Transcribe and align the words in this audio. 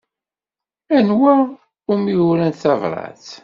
Anwa 0.97 1.35
umi 1.93 2.13
urant 2.27 2.59
tabṛat? 2.63 3.25